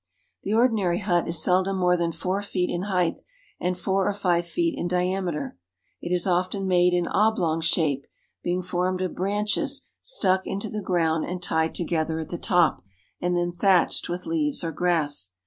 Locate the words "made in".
6.67-7.05